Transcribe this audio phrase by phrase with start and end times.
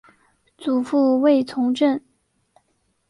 [0.57, 2.01] 祖父卫从政。